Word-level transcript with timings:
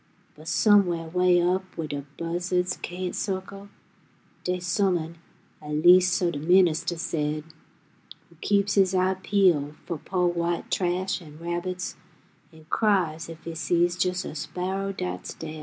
But 0.33 0.47
somewheh 0.47 1.11
way 1.13 1.39
up 1.39 1.61
wheh 1.77 1.85
de 1.85 2.03
buzza'ds 2.17 2.75
cain't 2.81 3.15
circle, 3.15 3.69
Dey's 4.43 4.65
Some'n, 4.65 5.19
at 5.61 5.75
leas' 5.75 6.11
so 6.11 6.31
de 6.31 6.39
ministuh 6.39 6.97
said, 6.97 7.43
Who 8.27 8.35
keeps 8.41 8.73
His 8.73 8.95
eye 8.95 9.17
peeled 9.21 9.75
fo' 9.85 9.97
po' 10.03 10.25
white 10.25 10.71
trash 10.71 11.21
'n' 11.21 11.37
rabbits, 11.37 11.97
An' 12.51 12.65
cries 12.67 13.29
ef 13.29 13.43
He 13.43 13.53
sees 13.53 14.03
jes' 14.03 14.25
a 14.25 14.33
sparrow 14.33 14.91
'ats 14.99 15.35
daid. 15.35 15.59